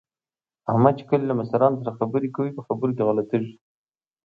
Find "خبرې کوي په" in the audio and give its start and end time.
1.99-2.61